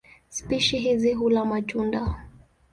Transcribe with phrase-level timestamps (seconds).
[0.29, 2.21] Spishi hizi hula matunda.